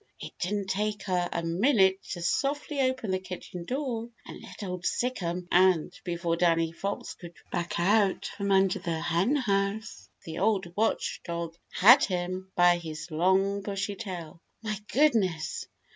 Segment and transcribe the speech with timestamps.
[0.19, 4.69] It didn't take her a minute to softly open the kitchen door and let out
[4.71, 10.75] Old Sic'em, and before Danny Fox could back out from under the Henhouse, the old
[10.75, 14.41] watchdog had him by his long bushy tail.
[14.63, 15.67] My goodness!